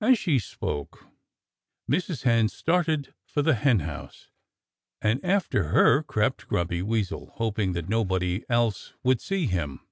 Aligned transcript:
As 0.00 0.18
she 0.18 0.38
spoke, 0.38 1.08
Mrs. 1.90 2.22
Hen 2.22 2.48
started 2.48 3.12
for 3.26 3.42
the 3.42 3.52
henhouse. 3.54 4.28
And 5.02 5.22
after 5.22 5.64
her 5.74 6.02
crept 6.02 6.48
Grumpy 6.48 6.80
Weasel, 6.80 7.32
hoping 7.34 7.74
that 7.74 7.86
nobody 7.90 8.44
else 8.48 8.94
would 9.02 9.20
see 9.20 9.44
him. 9.46 9.86